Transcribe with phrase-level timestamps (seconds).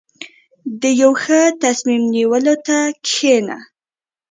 [0.81, 3.57] •د یو ښه تصمیم نیولو ته کښېنه.